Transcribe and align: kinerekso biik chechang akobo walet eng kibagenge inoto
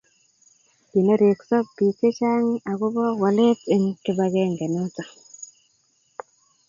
kinerekso 0.89 1.57
biik 1.75 1.95
chechang 1.99 2.47
akobo 2.71 3.03
walet 3.21 3.59
eng 3.73 3.85
kibagenge 4.03 4.63
inoto 4.67 5.03